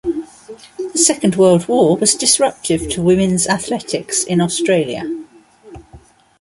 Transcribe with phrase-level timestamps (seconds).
[0.93, 5.03] The second World War was disruptive to women's athletics in Australia.